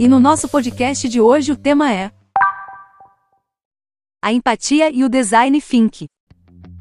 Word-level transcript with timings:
E 0.00 0.06
no 0.06 0.20
nosso 0.20 0.48
podcast 0.48 1.08
de 1.08 1.20
hoje 1.20 1.50
o 1.50 1.56
tema 1.56 1.92
é 1.92 2.12
a 4.22 4.32
empatia 4.32 4.90
e 4.94 5.02
o 5.02 5.08
design 5.08 5.60
think. 5.60 6.06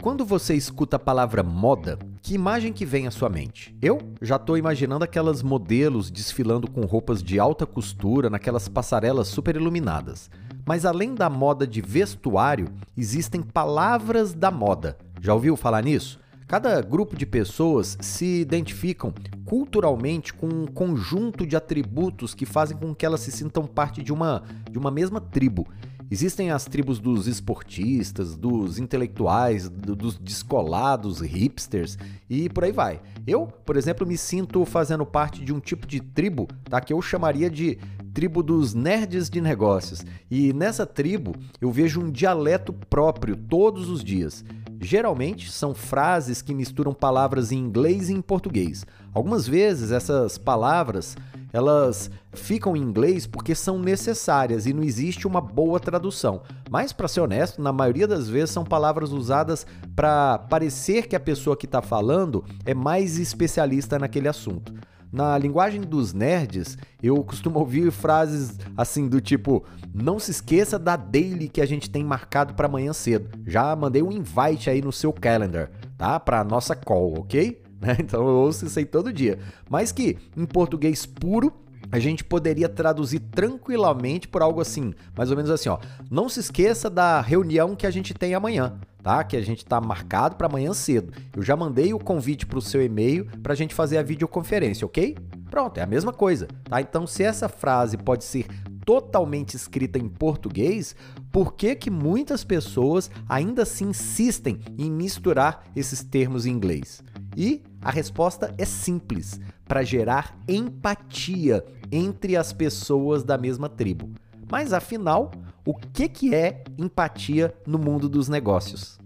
Quando 0.03 0.23
você 0.23 0.53
escuta 0.53 0.97
a 0.97 0.99
palavra 0.99 1.41
moda, 1.41 1.97
que 2.21 2.35
imagem 2.35 2.71
que 2.71 2.85
vem 2.85 3.07
à 3.07 3.11
sua 3.11 3.27
mente? 3.27 3.75
Eu 3.81 3.97
já 4.21 4.35
estou 4.35 4.55
imaginando 4.55 5.03
aquelas 5.03 5.41
modelos 5.41 6.11
desfilando 6.11 6.69
com 6.69 6.81
roupas 6.81 7.23
de 7.23 7.39
alta 7.39 7.65
costura 7.65 8.29
naquelas 8.29 8.67
passarelas 8.67 9.27
super 9.29 9.55
iluminadas. 9.55 10.29
Mas 10.63 10.85
além 10.85 11.15
da 11.15 11.27
moda 11.27 11.65
de 11.65 11.81
vestuário, 11.81 12.67
existem 12.95 13.41
palavras 13.41 14.31
da 14.31 14.51
moda. 14.51 14.95
Já 15.19 15.33
ouviu 15.33 15.57
falar 15.57 15.83
nisso? 15.83 16.19
Cada 16.47 16.81
grupo 16.81 17.13
de 17.13 17.25
pessoas 17.25 17.97
se 17.99 18.39
identificam 18.39 19.13
culturalmente 19.43 20.33
com 20.33 20.47
um 20.47 20.65
conjunto 20.65 21.45
de 21.45 21.57
atributos 21.57 22.33
que 22.33 22.45
fazem 22.45 22.77
com 22.77 22.95
que 22.95 23.05
elas 23.05 23.19
se 23.19 23.33
sintam 23.33 23.67
parte 23.67 24.01
de 24.01 24.13
uma, 24.13 24.43
de 24.71 24.79
uma 24.79 24.89
mesma 24.89 25.19
tribo. 25.19 25.67
Existem 26.09 26.49
as 26.49 26.63
tribos 26.63 26.99
dos 26.99 27.27
esportistas, 27.27 28.37
dos 28.37 28.79
intelectuais, 28.79 29.67
dos 29.67 30.17
descolados, 30.17 31.19
hipsters 31.19 31.97
e 32.29 32.47
por 32.47 32.63
aí 32.63 32.71
vai. 32.71 33.01
Eu, 33.27 33.47
por 33.47 33.75
exemplo, 33.75 34.07
me 34.07 34.17
sinto 34.17 34.63
fazendo 34.63 35.05
parte 35.05 35.43
de 35.43 35.53
um 35.53 35.59
tipo 35.59 35.85
de 35.85 35.99
tribo, 35.99 36.47
tá? 36.63 36.79
Que 36.79 36.93
eu 36.93 37.01
chamaria 37.01 37.49
de 37.49 37.77
tribo 38.13 38.41
dos 38.41 38.73
nerds 38.73 39.29
de 39.29 39.41
negócios. 39.41 40.05
E 40.31 40.53
nessa 40.53 40.85
tribo 40.85 41.35
eu 41.59 41.69
vejo 41.73 41.99
um 41.99 42.09
dialeto 42.09 42.71
próprio 42.71 43.35
todos 43.35 43.89
os 43.89 44.01
dias. 44.01 44.45
Geralmente 44.79 45.51
são 45.51 45.73
frases 45.73 46.41
que 46.41 46.53
misturam 46.53 46.93
palavras 46.93 47.51
em 47.51 47.57
inglês 47.57 48.09
e 48.09 48.13
em 48.13 48.21
português. 48.21 48.85
Algumas 49.13 49.47
vezes 49.47 49.91
essas 49.91 50.37
palavras 50.37 51.15
elas 51.51 52.11
ficam 52.33 52.75
em 52.75 52.81
inglês 52.81 53.25
porque 53.25 53.55
são 53.55 53.79
necessárias 53.79 54.65
e 54.65 54.73
não 54.73 54.83
existe 54.83 55.25
uma 55.25 55.41
boa 55.41 55.79
tradução. 55.79 56.41
Mas 56.69 56.93
para 56.93 57.07
ser 57.07 57.21
honesto, 57.21 57.61
na 57.61 57.71
maioria 57.71 58.07
das 58.07 58.29
vezes 58.29 58.51
são 58.51 58.63
palavras 58.63 59.11
usadas 59.11 59.65
para 59.95 60.37
parecer 60.37 61.07
que 61.07 61.15
a 61.15 61.19
pessoa 61.19 61.57
que 61.57 61.65
está 61.65 61.81
falando 61.81 62.43
é 62.65 62.73
mais 62.73 63.17
especialista 63.17 63.97
naquele 63.97 64.27
assunto. 64.27 64.73
Na 65.11 65.37
linguagem 65.37 65.81
dos 65.81 66.13
nerds, 66.13 66.77
eu 67.01 67.23
costumo 67.23 67.59
ouvir 67.59 67.91
frases 67.91 68.57
assim 68.75 69.07
do 69.07 69.21
tipo: 69.21 69.63
"Não 69.93 70.19
se 70.19 70.31
esqueça 70.31 70.77
da 70.77 70.95
daily 70.95 71.47
que 71.47 71.61
a 71.61 71.65
gente 71.65 71.89
tem 71.89 72.03
marcado 72.03 72.53
para 72.53 72.67
amanhã 72.67 72.93
cedo. 72.93 73.29
Já 73.45 73.75
mandei 73.75 74.01
um 74.01 74.11
invite 74.11 74.69
aí 74.69 74.81
no 74.81 74.91
seu 74.91 75.13
calendar, 75.13 75.71
tá? 75.97 76.19
Para 76.19 76.43
nossa 76.43 76.75
call, 76.75 77.19
OK?" 77.19 77.61
Então 77.99 78.27
eu 78.27 78.35
ouço 78.35 78.65
isso 78.65 78.79
aí 78.79 78.85
todo 78.85 79.13
dia. 79.13 79.39
Mas 79.69 79.91
que 79.91 80.17
em 80.35 80.45
português 80.45 81.05
puro 81.05 81.53
a 81.91 81.99
gente 81.99 82.23
poderia 82.23 82.67
traduzir 82.67 83.19
tranquilamente 83.19 84.27
por 84.27 84.41
algo 84.41 84.61
assim, 84.61 84.93
mais 85.15 85.31
ou 85.31 85.37
menos 85.37 85.51
assim, 85.51 85.69
ó. 85.69 85.77
Não 86.09 86.27
se 86.29 86.39
esqueça 86.39 86.89
da 86.89 87.21
reunião 87.21 87.75
que 87.75 87.87
a 87.87 87.91
gente 87.91 88.13
tem 88.13 88.33
amanhã, 88.33 88.77
tá? 89.01 89.23
Que 89.23 89.37
a 89.37 89.41
gente 89.41 89.65
tá 89.65 89.79
marcado 89.79 90.35
para 90.35 90.47
amanhã 90.47 90.73
cedo. 90.73 91.13
Eu 91.35 91.41
já 91.41 91.55
mandei 91.55 91.93
o 91.93 91.99
convite 91.99 92.45
para 92.45 92.59
o 92.59 92.61
seu 92.61 92.83
e-mail 92.83 93.25
para 93.41 93.53
a 93.53 93.55
gente 93.55 93.73
fazer 93.73 93.97
a 93.97 94.03
videoconferência, 94.03 94.85
ok? 94.85 95.17
Pronto, 95.49 95.77
é 95.77 95.83
a 95.83 95.87
mesma 95.87 96.11
coisa, 96.11 96.47
tá? 96.65 96.81
Então, 96.81 97.07
se 97.07 97.23
essa 97.23 97.47
frase 97.47 97.97
pode 97.97 98.23
ser 98.23 98.45
totalmente 98.85 99.55
escrita 99.55 99.99
em 99.99 100.07
português, 100.07 100.95
por 101.31 101.53
que 101.55 101.75
que 101.75 101.89
muitas 101.89 102.43
pessoas 102.43 103.11
ainda 103.27 103.65
se 103.65 103.83
insistem 103.83 104.59
em 104.77 104.89
misturar 104.89 105.65
esses 105.75 106.03
termos 106.03 106.45
em 106.45 106.51
inglês? 106.51 107.03
E 107.35 107.61
a 107.81 107.91
resposta 107.91 108.53
é 108.57 108.65
simples: 108.65 109.39
para 109.65 109.83
gerar 109.83 110.37
empatia 110.47 111.63
entre 111.91 112.35
as 112.35 112.53
pessoas 112.53 113.23
da 113.23 113.37
mesma 113.37 113.69
tribo. 113.69 114.09
Mas 114.49 114.73
afinal, 114.73 115.31
o 115.65 115.73
que, 115.73 116.07
que 116.07 116.33
é 116.33 116.63
empatia 116.77 117.53
no 117.65 117.77
mundo 117.77 118.07
dos 118.07 118.29
negócios? 118.29 118.97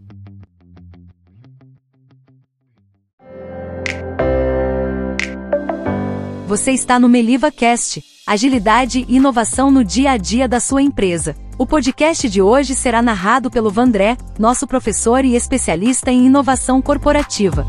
Você 6.48 6.72
está 6.72 7.00
no 7.00 7.08
Meliva 7.08 7.50
Cast, 7.50 8.04
agilidade 8.28 9.06
e 9.08 9.16
inovação 9.16 9.72
no 9.72 9.86
dia 9.86 10.12
a 10.12 10.18
dia 10.18 10.50
da 10.50 10.60
sua 10.60 10.82
empresa. 10.82 11.34
O 11.58 11.66
podcast 11.66 12.30
de 12.30 12.42
hoje 12.42 12.76
será 12.76 13.02
narrado 13.02 13.50
pelo 13.50 13.72
Vandré, 13.72 14.18
nosso 14.38 14.68
professor 14.68 15.24
e 15.24 15.34
especialista 15.34 16.12
em 16.12 16.26
inovação 16.26 16.82
corporativa. 16.82 17.66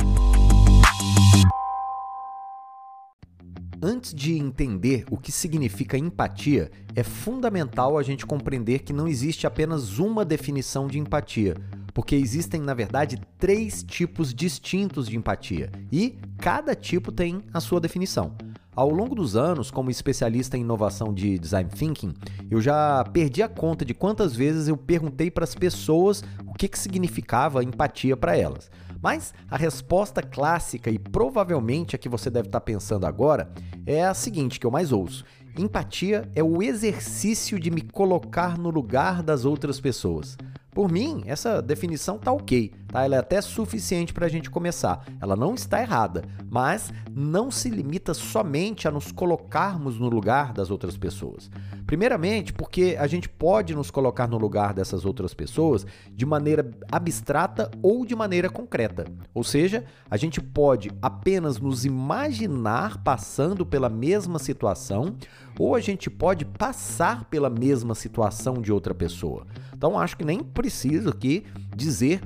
Antes 4.03 4.15
de 4.15 4.37
entender 4.37 5.05
o 5.13 5.17
que 5.17 5.31
significa 5.31 5.97
empatia, 5.97 6.73
é 6.93 7.05
fundamental 7.05 7.97
a 7.97 8.03
gente 8.03 8.27
compreender 8.27 8.81
que 8.81 8.93
não 8.93 9.07
existe 9.07 9.47
apenas 9.47 10.01
uma 10.01 10.25
definição 10.25 10.89
de 10.89 10.99
empatia, 10.99 11.55
porque 11.95 12.17
existem, 12.17 12.61
na 12.61 12.75
verdade, 12.75 13.23
três 13.39 13.85
tipos 13.85 14.35
distintos 14.35 15.07
de 15.07 15.17
empatia 15.17 15.71
e 15.93 16.19
cada 16.37 16.75
tipo 16.75 17.13
tem 17.13 17.45
a 17.55 17.61
sua 17.61 17.79
definição. 17.79 18.35
Ao 18.75 18.91
longo 18.91 19.15
dos 19.15 19.37
anos, 19.37 19.71
como 19.71 19.89
especialista 19.89 20.59
em 20.59 20.63
inovação 20.63 21.15
de 21.15 21.39
design 21.39 21.71
thinking, 21.71 22.13
eu 22.51 22.61
já 22.61 23.05
perdi 23.13 23.41
a 23.41 23.49
conta 23.49 23.84
de 23.84 23.95
quantas 23.95 24.34
vezes 24.34 24.67
eu 24.67 24.77
perguntei 24.77 25.31
para 25.31 25.45
as 25.45 25.55
pessoas 25.55 26.25
o 26.45 26.53
que, 26.55 26.67
que 26.67 26.79
significava 26.79 27.63
empatia 27.63 28.17
para 28.17 28.37
elas. 28.37 28.69
Mas 29.03 29.35
a 29.51 29.57
resposta 29.57 30.23
clássica 30.23 30.89
e 30.89 30.99
provavelmente 30.99 31.97
a 31.97 31.99
que 31.99 32.09
você 32.09 32.31
deve 32.31 32.47
estar 32.47 32.61
pensando 32.61 33.05
agora 33.05 33.53
é 33.85 34.05
a 34.05 34.15
seguinte 34.15 34.61
que 34.61 34.67
eu 34.67 34.71
mais 34.71 34.93
ouço. 34.93 35.25
Empatia 35.59 36.31
é 36.35 36.43
o 36.43 36.63
exercício 36.63 37.59
de 37.59 37.71
me 37.71 37.83
colocar 37.83 38.57
no 38.57 38.71
lugar 38.71 39.23
das 39.23 39.45
outras 39.45 39.81
pessoas. 39.81 40.39
Por 40.75 40.91
mim, 40.91 41.22
essa 41.27 41.60
definição 41.60 42.16
tá 42.16 42.33
ok, 42.33 42.72
tá? 42.88 43.05
Ela 43.05 43.16
é 43.16 43.19
até 43.19 43.43
suficiente 43.43 44.15
para 44.15 44.25
a 44.25 44.28
gente 44.28 44.49
começar. 44.49 45.05
Ela 45.21 45.37
não 45.37 45.55
está 45.55 45.83
errada, 45.83 46.25
mas 46.50 46.91
não 47.10 47.50
se 47.50 47.69
limita 47.69 48.15
somente 48.15 48.88
a 48.88 48.91
nos 48.91 49.12
colocarmos 49.12 49.99
no 49.99 50.09
lugar 50.09 50.55
das 50.55 50.71
outras 50.71 50.97
pessoas. 50.97 51.50
Primeiramente, 51.87 52.55
porque 52.55 52.97
a 52.99 53.06
gente 53.06 53.28
pode 53.28 53.75
nos 53.75 53.91
colocar 53.91 54.27
no 54.27 54.38
lugar 54.38 54.72
dessas 54.72 55.05
outras 55.05 55.34
pessoas 55.34 55.87
de 56.10 56.25
maneira 56.25 56.71
abstrata 56.91 57.71
ou 57.83 58.06
de 58.06 58.16
maneira 58.16 58.49
concreta. 58.49 59.04
Ou 59.34 59.44
seja, 59.44 59.84
a 60.10 60.16
gente 60.16 60.41
pode 60.41 60.91
apenas 61.03 61.60
nos 61.60 61.84
imaginar 61.84 63.03
passando 63.03 63.66
pela 63.66 63.91
mesma 63.91 64.39
situação 64.39 65.16
ou 65.59 65.75
a 65.75 65.81
gente 65.81 66.09
pode 66.09 66.47
passar 66.47 67.25
pela 67.25 67.50
mesma 67.50 67.94
situação 67.94 68.54
de 68.54 68.72
outra 68.72 68.94
pessoa. 68.94 69.47
Então 69.82 69.98
acho 69.98 70.16
que 70.16 70.25
nem 70.25 70.38
preciso 70.38 71.09
aqui 71.09 71.44
dizer 71.75 72.22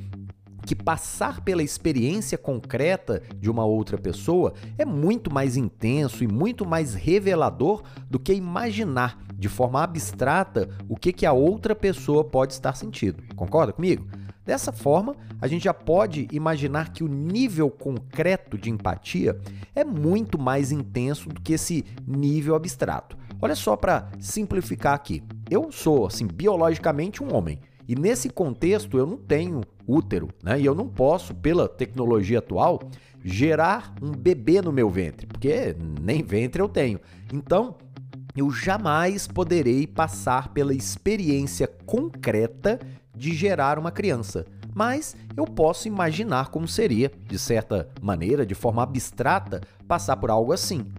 que 0.67 0.75
passar 0.75 1.41
pela 1.41 1.63
experiência 1.63 2.37
concreta 2.37 3.23
de 3.39 3.49
uma 3.49 3.65
outra 3.65 3.97
pessoa 3.97 4.53
é 4.77 4.85
muito 4.85 5.33
mais 5.33 5.57
intenso 5.57 6.23
e 6.23 6.29
muito 6.29 6.67
mais 6.67 6.93
revelador 6.93 7.83
do 8.11 8.19
que 8.19 8.35
imaginar 8.35 9.19
de 9.35 9.49
forma 9.49 9.83
abstrata 9.83 10.69
o 10.87 10.97
que, 10.97 11.15
que 11.15 11.25
a 11.25 11.33
outra 11.33 11.75
pessoa 11.75 12.23
pode 12.23 12.53
estar 12.53 12.77
sentindo. 12.77 13.23
Concorda 13.35 13.73
comigo? 13.73 14.07
Dessa 14.45 14.71
forma, 14.71 15.17
a 15.41 15.49
gente 15.49 15.65
já 15.65 15.73
pode 15.73 16.29
imaginar 16.31 16.93
que 16.93 17.03
o 17.03 17.09
nível 17.09 17.71
concreto 17.71 18.59
de 18.59 18.69
empatia 18.69 19.35
é 19.75 19.83
muito 19.83 20.39
mais 20.39 20.73
intenso 20.73 21.31
do 21.31 21.41
que 21.41 21.55
esse 21.55 21.87
nível 22.07 22.55
abstrato. 22.55 23.17
Olha 23.41 23.55
só 23.55 23.77
para 23.79 24.11
simplificar 24.21 24.93
aqui. 24.93 25.23
Eu 25.49 25.71
sou, 25.71 26.07
assim, 26.07 26.27
biologicamente 26.27 27.23
um 27.23 27.35
homem. 27.35 27.61
E 27.89 27.95
nesse 27.95 28.29
contexto 28.29 28.99
eu 28.99 29.07
não 29.07 29.17
tenho 29.17 29.61
útero, 29.87 30.29
né? 30.43 30.61
E 30.61 30.67
eu 30.67 30.75
não 30.75 30.89
posso, 30.89 31.35
pela 31.35 31.69
tecnologia 31.69 32.41
atual, 32.41 32.83
gerar 33.25 33.95
um 34.03 34.11
bebê 34.11 34.61
no 34.61 34.73
meu 34.73 34.91
ventre, 34.91 35.27
porque 35.27 35.77
nem 36.01 36.23
ventre 36.23 36.61
eu 36.61 36.69
tenho. 36.69 37.01
Então, 37.33 37.77
eu 38.37 38.51
jamais 38.51 39.27
poderei 39.27 39.87
passar 39.87 40.53
pela 40.53 40.75
experiência 40.75 41.67
concreta 41.67 42.79
de 43.15 43.33
gerar 43.33 43.79
uma 43.79 43.91
criança. 43.91 44.45
Mas 44.75 45.17
eu 45.35 45.45
posso 45.45 45.89
imaginar 45.89 46.51
como 46.51 46.69
seria, 46.69 47.11
de 47.27 47.39
certa 47.39 47.89
maneira, 48.03 48.45
de 48.45 48.55
forma 48.55 48.83
abstrata, 48.83 49.63
passar 49.89 50.17
por 50.17 50.31
algo 50.31 50.53
assim. 50.53 50.93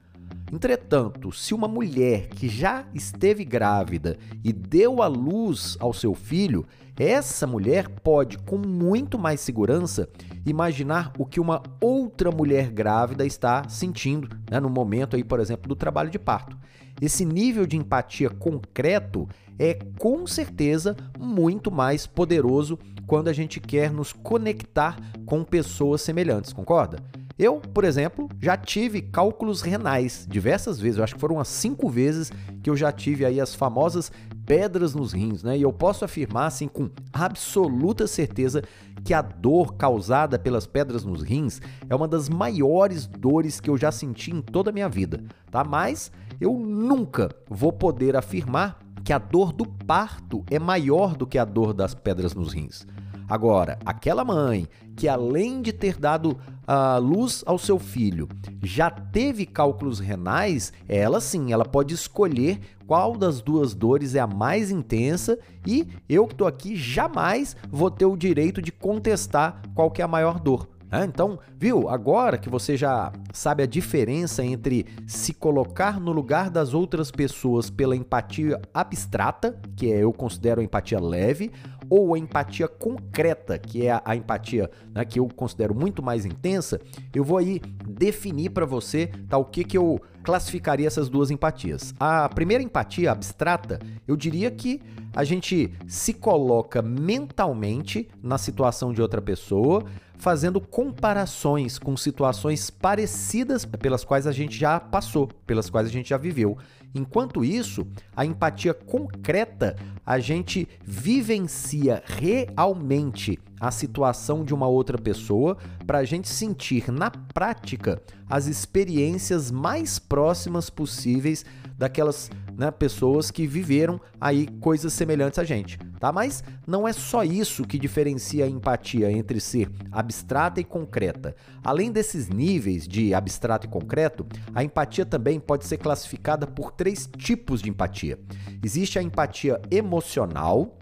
Entretanto, 0.52 1.32
se 1.32 1.54
uma 1.54 1.68
mulher 1.68 2.28
que 2.30 2.48
já 2.48 2.86
esteve 2.94 3.44
grávida 3.44 4.18
e 4.44 4.54
deu 4.54 5.02
à 5.02 5.08
luz 5.08 5.76
ao 5.80 5.94
seu 5.94 6.14
filho, 6.14 6.66
essa 6.98 7.46
mulher 7.46 7.90
pode, 7.90 8.38
com 8.40 8.58
muito 8.58 9.20
mais 9.20 9.42
segurança, 9.42 10.08
imaginar 10.46 11.12
o 11.18 11.26
que 11.26 11.40
uma 11.40 11.62
outra 11.82 12.32
mulher 12.32 12.72
grávida 12.72 13.26
está 13.26 13.68
sentindo 13.68 14.30
né, 14.50 14.60
no 14.60 14.70
momento 14.70 15.16
aí, 15.16 15.24
por 15.24 15.40
exemplo, 15.40 15.68
do 15.68 15.76
trabalho 15.76 16.10
de 16.10 16.18
parto. 16.18 16.58
Esse 17.00 17.26
nível 17.26 17.68
de 17.68 17.78
empatia 17.78 18.30
concreto 18.30 19.28
é 19.60 19.78
com 20.00 20.26
certeza 20.26 20.96
muito 21.20 21.70
mais 21.70 22.08
poderoso 22.08 22.80
quando 23.06 23.28
a 23.28 23.34
gente 23.34 23.60
quer 23.60 23.92
nos 23.92 24.12
conectar 24.12 24.98
com 25.26 25.44
pessoas 25.44 26.02
semelhantes, 26.02 26.52
concorda? 26.52 26.98
Eu, 27.38 27.60
por 27.60 27.84
exemplo, 27.84 28.28
já 28.42 28.58
tive 28.58 29.00
cálculos 29.00 29.62
renais 29.62 30.26
diversas 30.28 30.80
vezes. 30.80 30.98
Eu 30.98 31.04
acho 31.04 31.14
que 31.14 31.22
foram 31.22 31.36
umas 31.36 31.48
cinco 31.48 31.88
vezes 31.88 32.32
que 32.64 32.70
eu 32.70 32.76
já 32.76 32.92
tive 32.92 33.26
aí 33.26 33.40
as 33.40 33.54
famosas 33.54 34.12
pedras 34.44 34.96
nos 34.96 35.14
rins, 35.14 35.44
né? 35.44 35.56
E 35.56 35.62
eu 35.62 35.72
posso 35.72 36.04
afirmar 36.04 36.48
assim 36.48 36.68
com 36.68 36.90
absoluta 37.14 38.08
certeza 38.08 38.64
que 39.04 39.14
a 39.14 39.22
dor 39.22 39.76
causada 39.76 40.40
pelas 40.40 40.66
pedras 40.66 41.06
nos 41.06 41.22
rins 41.22 41.62
é 41.88 41.96
uma 41.96 42.08
das 42.08 42.28
maiores 42.28 43.06
dores 43.06 43.60
que 43.60 43.70
eu 43.70 43.78
já 43.78 43.92
senti 43.92 44.32
em 44.32 44.42
toda 44.42 44.72
a 44.72 44.74
minha 44.74 44.90
vida, 44.90 45.24
tá? 45.52 45.64
Mas 45.64 46.12
eu 46.42 46.54
nunca 46.54 47.30
vou 47.48 47.72
poder 47.72 48.16
afirmar 48.16 48.80
que 49.04 49.14
a 49.14 49.20
dor 49.20 49.54
do 49.54 49.66
parto 49.66 50.44
é 50.50 50.58
maior 50.58 51.16
do 51.16 51.28
que 51.28 51.38
a 51.38 51.46
dor 51.46 51.72
das 51.72 51.94
pedras 51.94 52.34
nos 52.34 52.52
rins. 52.52 52.86
Agora, 53.28 53.78
aquela 53.86 54.24
mãe 54.24 54.68
que 54.96 55.08
além 55.08 55.62
de 55.62 55.72
ter 55.72 55.98
dado 55.98 56.38
a 56.66 56.98
uh, 56.98 57.02
luz 57.02 57.44
ao 57.46 57.58
seu 57.58 57.78
filho, 57.78 58.28
já 58.64 58.90
teve 58.90 59.46
cálculos 59.46 60.00
renais, 60.00 60.74
ela 60.88 61.22
sim, 61.22 61.52
ela 61.52 61.64
pode 61.64 61.94
escolher 61.94 62.60
qual 62.88 63.16
das 63.16 63.42
duas 63.42 63.76
dores 63.76 64.16
é 64.16 64.20
a 64.20 64.28
mais 64.28 64.72
intensa 64.72 65.38
e 65.66 65.88
eu 66.10 66.26
que 66.26 66.34
estou 66.34 66.48
aqui 66.48 66.76
jamais 66.76 67.56
vou 67.70 67.92
ter 67.92 68.06
o 68.06 68.18
direito 68.18 68.62
de 68.62 68.72
contestar 68.72 69.62
qual 69.76 69.92
que 69.92 70.02
é 70.02 70.06
a 70.06 70.08
maior 70.08 70.40
dor. 70.40 70.68
É, 70.90 71.04
então, 71.04 71.38
viu? 71.60 71.90
Agora 71.90 72.38
que 72.38 72.50
você 72.50 72.78
já 72.78 73.12
sabe 73.34 73.62
a 73.62 73.66
diferença 73.66 74.44
entre 74.44 74.86
se 75.06 75.34
colocar 75.34 76.00
no 76.00 76.14
lugar 76.14 76.50
das 76.50 76.74
outras 76.74 77.12
pessoas 77.12 77.70
pela 77.70 77.94
empatia 77.94 78.62
abstrata, 78.74 79.60
que 79.76 79.92
é, 79.92 80.04
eu 80.04 80.14
considero 80.14 80.62
a 80.62 80.64
empatia 80.64 81.00
leve, 81.00 81.52
ou 81.90 82.14
a 82.14 82.20
empatia 82.20 82.68
concreta, 82.68 83.58
que 83.58 83.86
é 83.86 84.02
a, 84.04 84.16
empatia 84.16 84.70
né, 84.94 85.06
que 85.06 85.20
eu 85.20 85.28
considero 85.28 85.74
muito 85.74 86.04
mais 86.04 86.26
intensa, 86.26 86.80
eu 87.14 87.24
vou 87.24 87.38
aí 87.38 87.62
definir 87.88 88.50
para 88.50 88.66
você 88.66 89.08
tá, 89.28 89.38
o 89.38 89.46
que, 89.46 89.64
que 89.64 89.78
eu 89.78 90.02
classificaria 90.24 90.88
essas 90.88 91.08
duas 91.08 91.32
empatias. 91.32 91.94
A 92.00 92.28
primeira 92.30 92.64
empatia 92.64 93.12
abstrata, 93.12 93.80
eu 94.08 94.16
diria 94.16 94.52
que 94.52 94.82
a 95.16 95.24
gente 95.24 95.74
se 95.88 96.14
coloca 96.14 96.82
mentalmente 96.82 98.08
na 98.22 98.38
situação 98.38 98.94
de 98.94 99.02
outra 99.02 99.22
pessoa, 99.22 99.86
fazendo 100.18 100.60
comparações 100.60 101.80
com 101.80 101.96
situações 101.96 102.70
parecidas 102.70 103.66
pelas 103.66 104.04
quais 104.04 104.28
a 104.28 104.32
gente 104.32 104.58
já 104.58 104.80
passou, 104.80 105.28
pelas 105.46 105.70
quais 105.70 105.88
a 105.88 105.92
gente 105.92 106.10
já 106.10 106.18
viveu. 106.18 106.58
Enquanto 106.94 107.44
isso, 107.44 107.86
a 108.16 108.26
empatia 108.26 108.74
concreta, 108.74 109.76
a 110.06 110.20
gente 110.20 110.68
vivencia 110.84 112.02
realmente 112.06 113.40
a 113.60 113.72
situação 113.72 114.44
de 114.44 114.54
uma 114.54 114.68
outra 114.68 114.98
pessoa 114.98 115.58
para 115.86 116.00
a 116.00 116.06
gente 116.06 116.28
sentir 116.28 116.92
na 116.92 117.10
prática 117.10 118.02
as 118.30 118.48
experiências 118.48 119.52
mais 119.52 120.00
próximas 120.00 120.70
possíveis 120.70 121.46
daquelas 121.78 122.30
né, 122.58 122.72
pessoas 122.72 123.30
que 123.30 123.46
viveram 123.46 124.02
aí 124.20 124.48
coisas 124.60 124.92
semelhantes 124.92 125.38
a 125.38 125.44
gente, 125.44 125.78
tá? 126.00 126.12
Mas 126.12 126.44
não 126.66 126.88
é 126.88 126.92
só 126.92 127.24
isso 127.24 127.64
que 127.64 127.78
diferencia 127.78 128.46
a 128.46 128.50
empatia 128.50 129.12
entre 129.12 129.40
ser 129.40 129.70
abstrata 129.92 130.60
e 130.60 130.64
concreta. 130.64 131.36
Além 131.64 131.92
desses 131.92 132.28
níveis 132.28 132.88
de 132.88 133.14
abstrato 133.14 133.68
e 133.68 133.70
concreto, 133.70 134.26
a 134.56 134.64
empatia 134.64 135.06
também 135.06 135.40
pode 135.40 135.66
ser 135.66 135.78
classificada 135.78 136.48
por 136.48 136.72
três 136.78 137.10
tipos 137.18 137.62
de 137.62 137.70
empatia. 137.70 138.20
Existe 138.64 138.98
a 139.00 139.04
empatia 139.04 139.60
emocional, 139.70 140.78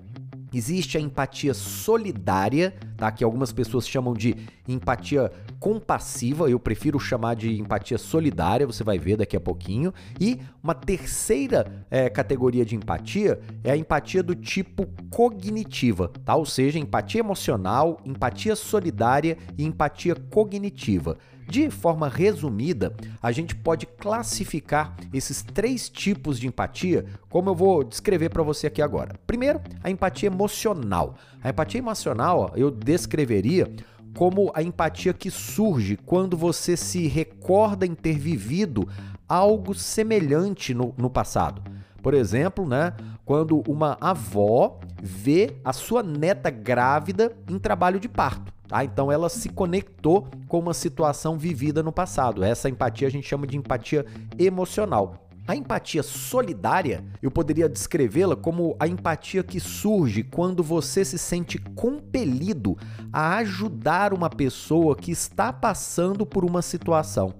Existe 0.53 0.97
a 0.97 1.01
empatia 1.01 1.53
solidária, 1.53 2.74
tá? 2.95 3.12
Que 3.12 3.25
algumas 3.25 3.51
pessoas 3.51 3.86
chamam 3.86 4.13
de 4.13 4.38
empatia 4.65 5.30
compassiva, 5.65 6.47
eu 6.47 6.59
prefiro 6.59 7.00
chamar 7.00 7.35
de 7.35 7.59
empatia 7.59 7.97
solidária, 7.97 8.67
você 8.67 8.83
vai 8.83 9.00
ver 9.00 9.17
daqui 9.17 9.35
a 9.35 9.39
pouquinho. 9.39 9.91
E 10.21 10.39
uma 10.62 10.75
terceira 10.75 11.83
é, 11.89 12.07
categoria 12.07 12.63
de 12.63 12.75
empatia 12.75 13.39
é 13.63 13.71
a 13.71 13.75
empatia 13.75 14.21
do 14.21 14.35
tipo 14.35 14.85
cognitiva, 15.09 16.12
tá? 16.23 16.35
Ou 16.35 16.45
seja, 16.45 16.77
empatia 16.77 17.21
emocional, 17.21 18.00
empatia 18.06 18.56
solidária 18.56 19.39
e 19.57 19.65
empatia 19.65 20.13
cognitiva. 20.13 21.17
De 21.47 21.71
forma 21.71 22.09
resumida, 22.09 22.94
a 23.21 23.31
gente 23.31 23.56
pode 23.56 23.88
classificar 23.88 24.95
esses 25.12 25.41
três 25.41 25.89
tipos 25.89 26.39
de 26.39 26.47
empatia, 26.47 27.06
como 27.27 27.50
eu 27.50 27.56
vou 27.56 27.83
descrever 27.83 28.29
para 28.29 28.44
você 28.44 28.67
aqui 28.67 28.83
agora. 28.83 29.15
Primeiro, 29.27 29.59
a 29.83 29.89
empatia 29.89 30.27
emocional. 30.27 31.15
A 31.44 31.50
empatia 31.50 31.79
emocional 31.79 32.51
eu 32.56 32.69
descreveria 32.69 33.71
como 34.15 34.51
a 34.56 34.63
empatia 34.63 35.13
que 35.13 35.29
surge 35.29 35.97
quando 35.97 36.38
você 36.38 36.75
se 36.77 37.07
recorda 37.07 37.85
em 37.85 37.94
ter 37.94 38.17
vivido 38.17 38.88
algo 39.27 39.75
semelhante 39.75 40.73
no, 40.73 40.94
no 40.97 41.09
passado. 41.09 41.62
Por 42.01 42.13
exemplo, 42.13 42.67
né, 42.67 42.94
quando 43.25 43.63
uma 43.67 43.97
avó 44.00 44.79
vê 45.01 45.57
a 45.63 45.73
sua 45.73 46.01
neta 46.01 46.50
grávida 46.50 47.35
em 47.50 47.59
trabalho 47.59 48.00
de 48.00 48.07
parto. 48.07 48.53
Tá? 48.67 48.83
Então 48.83 49.12
ela 49.12 49.29
se 49.29 49.50
conectou 49.50 50.27
com 50.47 50.59
uma 50.59 50.73
situação 50.73 51.38
vivida 51.38 51.83
no 51.83 51.91
passado. 51.91 52.44
Essa 52.44 52.69
empatia 52.69 53.07
a 53.07 53.12
gente 53.12 53.27
chama 53.27 53.45
de 53.45 53.57
empatia 53.57 54.06
emocional. 54.39 55.25
A 55.47 55.56
empatia 55.56 56.01
solidária, 56.01 57.03
eu 57.21 57.30
poderia 57.30 57.69
descrevê-la 57.69 58.36
como 58.36 58.75
a 58.80 58.88
empatia 58.88 59.44
que 59.44 59.59
surge 59.59 60.24
quando 60.24 60.63
você 60.63 61.06
se 61.06 61.19
sente 61.19 61.59
compelido 61.59 62.75
a 63.13 63.36
ajudar 63.38 64.12
uma 64.12 64.30
pessoa 64.30 64.95
que 64.95 65.12
está 65.12 65.53
passando 65.53 66.25
por 66.25 66.44
uma 66.44 66.63
situação. 66.63 67.33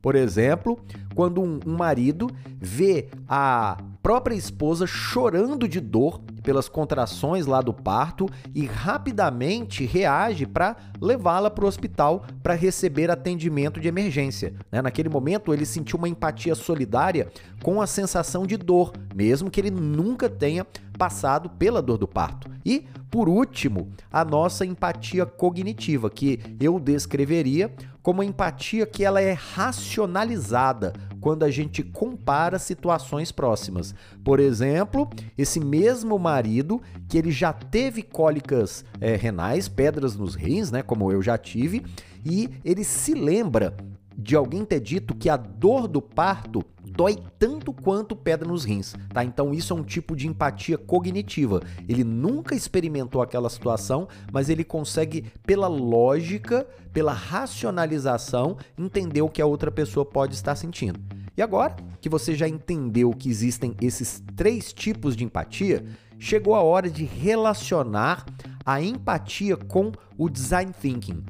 Por 0.00 0.14
exemplo, 0.14 0.78
quando 1.16 1.42
um, 1.42 1.58
marido 1.76 2.30
vê 2.60 3.08
a 3.28 3.76
própria 4.00 4.36
esposa 4.36 4.86
chorando 4.86 5.66
de 5.66 5.80
dor 5.80 6.20
pelas 6.48 6.66
contrações 6.66 7.44
lá 7.44 7.60
do 7.60 7.74
parto 7.74 8.26
e 8.54 8.64
rapidamente 8.64 9.84
reage 9.84 10.46
para 10.46 10.76
levá-la 10.98 11.50
para 11.50 11.62
o 11.62 11.68
hospital 11.68 12.24
para 12.42 12.54
receber 12.54 13.10
atendimento 13.10 13.78
de 13.78 13.86
emergência. 13.86 14.54
Né? 14.72 14.80
Naquele 14.80 15.10
momento, 15.10 15.52
ele 15.52 15.66
sentiu 15.66 15.98
uma 15.98 16.08
empatia 16.08 16.54
solidária 16.54 17.28
com 17.62 17.82
a 17.82 17.86
sensação 17.86 18.46
de 18.46 18.56
dor, 18.56 18.94
mesmo 19.14 19.50
que 19.50 19.60
ele 19.60 19.70
nunca 19.70 20.26
tenha 20.26 20.66
passado 20.96 21.50
pela 21.50 21.82
dor 21.82 21.98
do 21.98 22.08
parto. 22.08 22.50
E, 22.64 22.86
por 23.10 23.28
último, 23.28 23.90
a 24.10 24.24
nossa 24.24 24.64
empatia 24.64 25.26
cognitiva, 25.26 26.08
que 26.08 26.40
eu 26.58 26.80
descreveria 26.80 27.70
como 28.02 28.22
empatia 28.22 28.86
que 28.86 29.04
ela 29.04 29.20
é 29.20 29.34
racionalizada 29.34 30.94
quando 31.20 31.42
a 31.42 31.50
gente 31.50 31.82
compara 31.82 32.58
situações 32.58 33.32
próximas. 33.32 33.94
Por 34.24 34.40
exemplo, 34.40 35.08
esse 35.36 35.60
mesmo 35.60 36.18
marido 36.18 36.80
que 37.08 37.18
ele 37.18 37.30
já 37.30 37.52
teve 37.52 38.02
cólicas 38.02 38.84
é, 39.00 39.16
renais, 39.16 39.68
pedras 39.68 40.16
nos 40.16 40.34
rins, 40.34 40.70
né, 40.70 40.82
como 40.82 41.10
eu 41.12 41.22
já 41.22 41.36
tive, 41.36 41.84
e 42.24 42.50
ele 42.64 42.84
se 42.84 43.14
lembra 43.14 43.76
de 44.16 44.34
alguém 44.34 44.64
ter 44.64 44.80
dito 44.80 45.14
que 45.14 45.28
a 45.28 45.36
dor 45.36 45.86
do 45.86 46.02
parto 46.02 46.64
dói 46.98 47.16
tanto 47.38 47.72
quanto 47.72 48.16
pedra 48.16 48.48
nos 48.48 48.64
rins, 48.64 48.96
tá? 49.14 49.22
Então 49.22 49.54
isso 49.54 49.72
é 49.72 49.76
um 49.76 49.84
tipo 49.84 50.16
de 50.16 50.26
empatia 50.26 50.76
cognitiva. 50.76 51.62
Ele 51.88 52.02
nunca 52.02 52.56
experimentou 52.56 53.22
aquela 53.22 53.48
situação, 53.48 54.08
mas 54.32 54.48
ele 54.48 54.64
consegue 54.64 55.26
pela 55.46 55.68
lógica, 55.68 56.66
pela 56.92 57.12
racionalização, 57.12 58.56
entender 58.76 59.22
o 59.22 59.28
que 59.28 59.40
a 59.40 59.46
outra 59.46 59.70
pessoa 59.70 60.04
pode 60.04 60.34
estar 60.34 60.56
sentindo. 60.56 60.98
E 61.36 61.40
agora 61.40 61.76
que 62.00 62.08
você 62.08 62.34
já 62.34 62.48
entendeu 62.48 63.12
que 63.12 63.30
existem 63.30 63.76
esses 63.80 64.20
três 64.34 64.72
tipos 64.72 65.14
de 65.14 65.22
empatia, 65.22 65.84
chegou 66.18 66.56
a 66.56 66.62
hora 66.62 66.90
de 66.90 67.04
relacionar 67.04 68.26
a 68.66 68.82
empatia 68.82 69.56
com 69.56 69.92
o 70.16 70.28
design 70.28 70.72
thinking. 70.72 71.22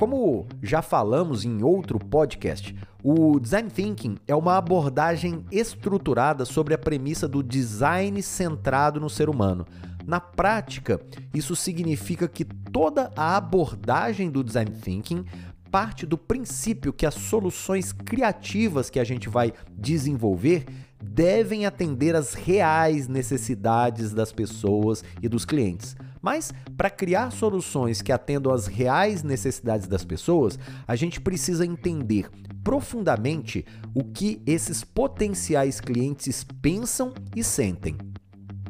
Como 0.00 0.46
já 0.62 0.80
falamos 0.80 1.44
em 1.44 1.62
outro 1.62 1.98
podcast, 1.98 2.74
o 3.04 3.38
design 3.38 3.68
thinking 3.68 4.16
é 4.26 4.34
uma 4.34 4.56
abordagem 4.56 5.44
estruturada 5.52 6.46
sobre 6.46 6.72
a 6.72 6.78
premissa 6.78 7.28
do 7.28 7.42
design 7.42 8.22
centrado 8.22 8.98
no 8.98 9.10
ser 9.10 9.28
humano. 9.28 9.66
Na 10.06 10.18
prática, 10.18 10.98
isso 11.34 11.54
significa 11.54 12.26
que 12.26 12.46
toda 12.46 13.10
a 13.14 13.36
abordagem 13.36 14.30
do 14.30 14.42
design 14.42 14.70
thinking 14.70 15.22
parte 15.70 16.06
do 16.06 16.16
princípio 16.16 16.94
que 16.94 17.04
as 17.04 17.14
soluções 17.14 17.92
criativas 17.92 18.88
que 18.88 18.98
a 18.98 19.04
gente 19.04 19.28
vai 19.28 19.52
desenvolver 19.70 20.64
devem 20.98 21.66
atender 21.66 22.16
às 22.16 22.32
reais 22.32 23.06
necessidades 23.06 24.14
das 24.14 24.32
pessoas 24.32 25.04
e 25.20 25.28
dos 25.28 25.44
clientes. 25.44 25.94
Mas 26.20 26.52
para 26.76 26.90
criar 26.90 27.30
soluções 27.30 28.02
que 28.02 28.12
atendam 28.12 28.52
às 28.52 28.66
reais 28.66 29.22
necessidades 29.22 29.86
das 29.86 30.04
pessoas, 30.04 30.58
a 30.86 30.94
gente 30.96 31.20
precisa 31.20 31.64
entender 31.64 32.28
profundamente 32.62 33.64
o 33.94 34.04
que 34.04 34.42
esses 34.46 34.84
potenciais 34.84 35.80
clientes 35.80 36.44
pensam 36.60 37.14
e 37.34 37.42
sentem. 37.42 37.96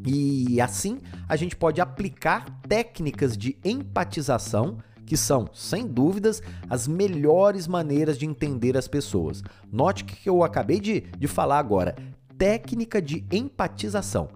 E 0.06 0.60
assim 0.60 0.98
a 1.28 1.36
gente 1.36 1.56
pode 1.56 1.80
aplicar 1.80 2.44
técnicas 2.68 3.36
de 3.36 3.58
empatização 3.64 4.78
que 5.04 5.16
são, 5.16 5.50
sem 5.52 5.88
dúvidas, 5.88 6.40
as 6.68 6.86
melhores 6.86 7.66
maneiras 7.66 8.16
de 8.16 8.26
entender 8.26 8.76
as 8.76 8.86
pessoas. 8.86 9.42
Note 9.70 10.04
que 10.04 10.30
eu 10.30 10.44
acabei 10.44 10.78
de, 10.78 11.00
de 11.00 11.26
falar 11.26 11.58
agora: 11.58 11.96
técnica 12.38 13.02
de 13.02 13.26
empatização. 13.30 14.28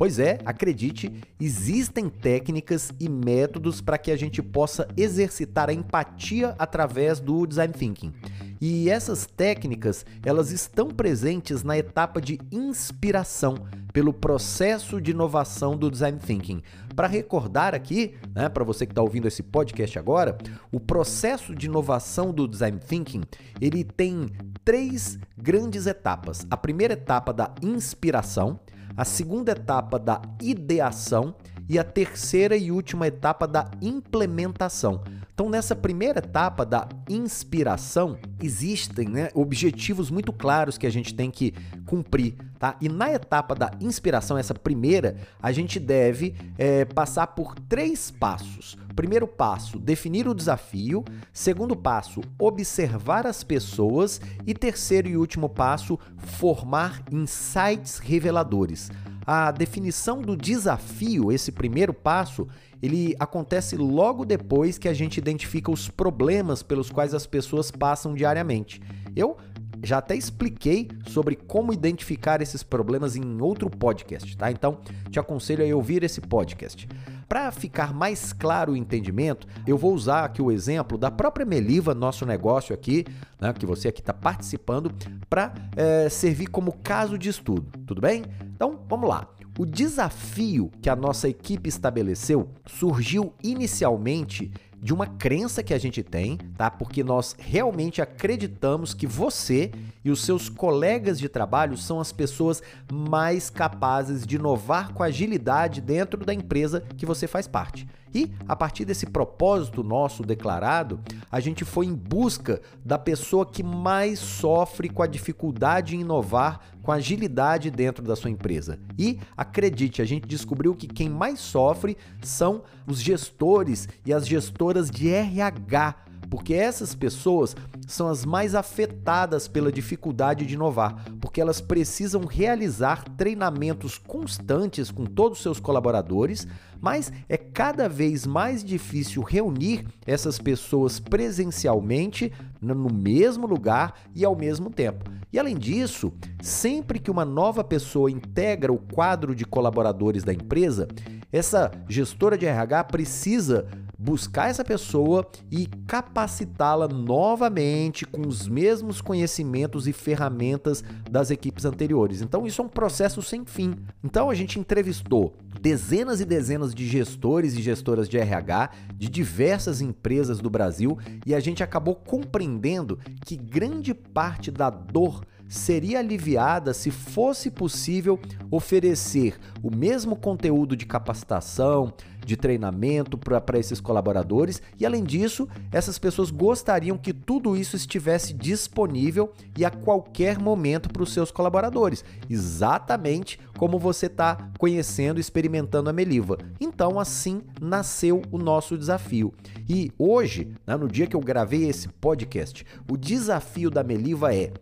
Pois 0.00 0.18
é, 0.18 0.38
acredite, 0.46 1.12
existem 1.38 2.08
técnicas 2.08 2.90
e 2.98 3.06
métodos 3.06 3.82
para 3.82 3.98
que 3.98 4.10
a 4.10 4.16
gente 4.16 4.42
possa 4.42 4.88
exercitar 4.96 5.68
a 5.68 5.74
empatia 5.74 6.54
através 6.58 7.20
do 7.20 7.46
design 7.46 7.74
thinking. 7.74 8.10
E 8.58 8.88
essas 8.88 9.26
técnicas, 9.26 10.06
elas 10.24 10.52
estão 10.52 10.88
presentes 10.88 11.62
na 11.62 11.76
etapa 11.76 12.18
de 12.18 12.40
inspiração 12.50 13.66
pelo 13.92 14.10
processo 14.14 15.02
de 15.02 15.10
inovação 15.10 15.76
do 15.76 15.90
design 15.90 16.18
thinking. 16.18 16.62
Para 16.96 17.06
recordar 17.06 17.74
aqui, 17.74 18.14
né, 18.34 18.48
para 18.48 18.64
você 18.64 18.86
que 18.86 18.92
está 18.92 19.02
ouvindo 19.02 19.28
esse 19.28 19.42
podcast 19.42 19.98
agora, 19.98 20.38
o 20.72 20.80
processo 20.80 21.54
de 21.54 21.66
inovação 21.66 22.32
do 22.32 22.48
design 22.48 22.78
thinking, 22.78 23.20
ele 23.60 23.84
tem 23.84 24.30
três 24.64 25.18
grandes 25.36 25.86
etapas. 25.86 26.46
A 26.50 26.56
primeira 26.56 26.94
etapa 26.94 27.34
da 27.34 27.54
inspiração, 27.62 28.58
a 29.00 29.04
segunda 29.06 29.52
etapa 29.52 29.98
da 29.98 30.20
ideação 30.42 31.34
e 31.70 31.78
a 31.78 31.84
terceira 31.84 32.56
e 32.56 32.72
última 32.72 33.06
etapa 33.06 33.46
da 33.46 33.70
implementação. 33.80 35.04
Então, 35.32 35.48
nessa 35.48 35.76
primeira 35.76 36.18
etapa 36.18 36.66
da 36.66 36.88
inspiração, 37.08 38.18
existem 38.42 39.08
né, 39.08 39.28
objetivos 39.34 40.10
muito 40.10 40.32
claros 40.32 40.76
que 40.76 40.86
a 40.86 40.90
gente 40.90 41.14
tem 41.14 41.30
que 41.30 41.54
cumprir, 41.86 42.34
tá? 42.58 42.76
E 42.80 42.88
na 42.88 43.12
etapa 43.12 43.54
da 43.54 43.70
inspiração, 43.80 44.36
essa 44.36 44.52
primeira, 44.52 45.16
a 45.40 45.52
gente 45.52 45.78
deve 45.78 46.34
é, 46.58 46.84
passar 46.84 47.28
por 47.28 47.54
três 47.54 48.10
passos. 48.10 48.76
Primeiro 48.96 49.28
passo, 49.28 49.78
definir 49.78 50.26
o 50.26 50.34
desafio. 50.34 51.04
Segundo 51.32 51.76
passo, 51.76 52.20
observar 52.36 53.28
as 53.28 53.44
pessoas. 53.44 54.20
E 54.44 54.52
terceiro 54.54 55.08
e 55.08 55.16
último 55.16 55.48
passo, 55.48 55.96
formar 56.18 57.00
insights 57.12 57.98
reveladores. 57.98 58.90
A 59.26 59.50
definição 59.50 60.22
do 60.22 60.36
desafio, 60.36 61.30
esse 61.30 61.52
primeiro 61.52 61.92
passo, 61.92 62.48
ele 62.82 63.14
acontece 63.18 63.76
logo 63.76 64.24
depois 64.24 64.78
que 64.78 64.88
a 64.88 64.94
gente 64.94 65.18
identifica 65.18 65.70
os 65.70 65.88
problemas 65.88 66.62
pelos 66.62 66.90
quais 66.90 67.14
as 67.14 67.26
pessoas 67.26 67.70
passam 67.70 68.14
diariamente. 68.14 68.80
Eu 69.14 69.36
já 69.82 69.98
até 69.98 70.14
expliquei 70.14 70.88
sobre 71.06 71.36
como 71.36 71.72
identificar 71.72 72.40
esses 72.42 72.62
problemas 72.62 73.16
em 73.16 73.40
outro 73.40 73.70
podcast, 73.70 74.36
tá? 74.36 74.50
Então, 74.50 74.78
te 75.10 75.18
aconselho 75.18 75.64
a 75.64 75.76
ouvir 75.76 76.02
esse 76.02 76.20
podcast. 76.20 76.88
Para 77.30 77.52
ficar 77.52 77.94
mais 77.94 78.32
claro 78.32 78.72
o 78.72 78.76
entendimento, 78.76 79.46
eu 79.64 79.78
vou 79.78 79.94
usar 79.94 80.24
aqui 80.24 80.42
o 80.42 80.50
exemplo 80.50 80.98
da 80.98 81.12
própria 81.12 81.46
Meliva, 81.46 81.94
nosso 81.94 82.26
negócio 82.26 82.74
aqui, 82.74 83.06
né, 83.40 83.52
que 83.52 83.64
você 83.64 83.86
aqui 83.86 84.00
está 84.00 84.12
participando, 84.12 84.92
para 85.28 85.54
é, 85.76 86.08
servir 86.08 86.48
como 86.48 86.72
caso 86.82 87.16
de 87.16 87.28
estudo, 87.28 87.68
tudo 87.86 88.00
bem? 88.00 88.24
Então, 88.52 88.80
vamos 88.88 89.08
lá. 89.08 89.28
O 89.56 89.64
desafio 89.64 90.72
que 90.82 90.90
a 90.90 90.96
nossa 90.96 91.28
equipe 91.28 91.68
estabeleceu 91.68 92.48
surgiu 92.66 93.32
inicialmente 93.44 94.50
de 94.82 94.94
uma 94.94 95.06
crença 95.06 95.62
que 95.62 95.74
a 95.74 95.78
gente 95.78 96.02
tem, 96.02 96.38
tá? 96.56 96.70
Porque 96.70 97.04
nós 97.04 97.36
realmente 97.38 98.00
acreditamos 98.00 98.94
que 98.94 99.06
você 99.06 99.70
e 100.04 100.10
os 100.10 100.22
seus 100.24 100.48
colegas 100.48 101.18
de 101.18 101.28
trabalho 101.28 101.76
são 101.76 102.00
as 102.00 102.12
pessoas 102.12 102.62
mais 102.90 103.50
capazes 103.50 104.26
de 104.26 104.36
inovar 104.36 104.92
com 104.92 105.02
agilidade 105.02 105.80
dentro 105.80 106.24
da 106.24 106.32
empresa 106.32 106.82
que 106.96 107.04
você 107.04 107.26
faz 107.26 107.46
parte. 107.46 107.86
E 108.12 108.32
a 108.48 108.56
partir 108.56 108.84
desse 108.84 109.06
propósito 109.06 109.84
nosso 109.84 110.24
declarado, 110.24 110.98
a 111.30 111.38
gente 111.38 111.64
foi 111.64 111.86
em 111.86 111.94
busca 111.94 112.60
da 112.84 112.98
pessoa 112.98 113.46
que 113.46 113.62
mais 113.62 114.18
sofre 114.18 114.88
com 114.88 115.02
a 115.02 115.06
dificuldade 115.06 115.94
em 115.94 116.00
inovar 116.00 116.60
com 116.82 116.90
agilidade 116.90 117.70
dentro 117.70 118.02
da 118.02 118.16
sua 118.16 118.30
empresa. 118.30 118.78
E 118.98 119.20
acredite, 119.36 120.02
a 120.02 120.04
gente 120.04 120.26
descobriu 120.26 120.74
que 120.74 120.86
quem 120.86 121.08
mais 121.08 121.38
sofre 121.38 121.96
são 122.22 122.62
os 122.86 123.00
gestores 123.00 123.88
e 124.04 124.12
as 124.12 124.26
gestoras 124.26 124.69
de 124.90 125.08
RH 125.08 125.96
porque 126.30 126.54
essas 126.54 126.94
pessoas 126.94 127.56
são 127.88 128.08
as 128.08 128.24
mais 128.24 128.54
afetadas 128.54 129.48
pela 129.48 129.72
dificuldade 129.72 130.46
de 130.46 130.54
inovar, 130.54 131.04
porque 131.20 131.40
elas 131.40 131.60
precisam 131.60 132.24
realizar 132.24 133.04
treinamentos 133.16 133.98
constantes 133.98 134.92
com 134.92 135.04
todos 135.04 135.38
os 135.38 135.42
seus 135.42 135.58
colaboradores, 135.58 136.46
mas 136.80 137.12
é 137.28 137.36
cada 137.36 137.88
vez 137.88 138.24
mais 138.24 138.62
difícil 138.62 139.22
reunir 139.22 139.84
essas 140.06 140.38
pessoas 140.38 141.00
presencialmente 141.00 142.32
no 142.60 142.88
mesmo 142.88 143.46
lugar 143.46 143.94
e 144.14 144.24
ao 144.24 144.36
mesmo 144.36 144.70
tempo. 144.70 145.10
E 145.32 145.38
além 145.38 145.56
disso, 145.56 146.12
sempre 146.40 146.98
que 146.98 147.10
uma 147.10 147.24
nova 147.24 147.64
pessoa 147.64 148.10
integra 148.10 148.72
o 148.72 148.78
quadro 148.78 149.34
de 149.34 149.44
colaboradores 149.44 150.22
da 150.22 150.32
empresa, 150.32 150.86
essa 151.32 151.70
gestora 151.88 152.36
de 152.36 152.46
RH 152.46 152.84
precisa 152.84 153.66
buscar 154.00 154.48
essa 154.48 154.64
pessoa 154.64 155.30
e 155.50 155.66
capacitá-la 155.86 156.88
novamente 156.88 158.06
com 158.06 158.26
os 158.26 158.48
mesmos 158.48 159.02
conhecimentos 159.02 159.86
e 159.86 159.92
ferramentas 159.92 160.82
das 161.10 161.30
equipes 161.30 161.66
anteriores. 161.66 162.22
Então 162.22 162.46
isso 162.46 162.62
é 162.62 162.64
um 162.64 162.68
processo 162.68 163.20
sem 163.20 163.44
fim. 163.44 163.76
Então 164.02 164.30
a 164.30 164.34
gente 164.34 164.58
entrevistou 164.58 165.36
dezenas 165.60 166.18
e 166.20 166.24
dezenas 166.24 166.74
de 166.74 166.88
gestores 166.88 167.52
e 167.54 167.60
gestoras 167.60 168.08
de 168.08 168.16
RH 168.16 168.70
de 168.94 169.10
diversas 169.10 169.82
empresas 169.82 170.38
do 170.38 170.48
Brasil 170.48 170.98
e 171.26 171.34
a 171.34 171.40
gente 171.40 171.62
acabou 171.62 171.94
compreendendo 171.94 172.98
que 173.26 173.36
grande 173.36 173.92
parte 173.92 174.50
da 174.50 174.70
dor 174.70 175.26
seria 175.50 175.98
aliviada 175.98 176.72
se 176.72 176.92
fosse 176.92 177.50
possível 177.50 178.18
oferecer 178.52 179.36
o 179.60 179.74
mesmo 179.74 180.14
conteúdo 180.14 180.76
de 180.76 180.86
capacitação, 180.86 181.92
de 182.24 182.36
treinamento 182.36 183.18
para 183.18 183.58
esses 183.58 183.80
colaboradores 183.80 184.62
e, 184.78 184.86
além 184.86 185.02
disso, 185.02 185.48
essas 185.72 185.98
pessoas 185.98 186.30
gostariam 186.30 186.96
que 186.96 187.12
tudo 187.12 187.56
isso 187.56 187.76
estivesse 187.76 188.32
disponível 188.32 189.32
e 189.56 189.64
a 189.64 189.70
qualquer 189.70 190.38
momento 190.38 190.88
para 190.88 191.02
os 191.02 191.12
seus 191.12 191.30
colaboradores, 191.30 192.04
exatamente 192.28 193.38
como 193.58 193.78
você 193.78 194.06
está 194.06 194.50
conhecendo 194.58 195.18
e 195.18 195.20
experimentando 195.20 195.90
a 195.90 195.92
Meliva. 195.92 196.38
Então, 196.60 196.98
assim 196.98 197.42
nasceu 197.60 198.22
o 198.30 198.38
nosso 198.38 198.76
desafio. 198.76 199.32
E 199.68 199.92
hoje, 199.98 200.52
né, 200.66 200.76
no 200.76 200.88
dia 200.88 201.06
que 201.06 201.16
eu 201.16 201.20
gravei 201.20 201.68
esse 201.68 201.88
podcast, 201.88 202.64
o 202.90 202.96
desafio 202.96 203.70
da 203.70 203.82
Meliva 203.82 204.34
é 204.34 204.52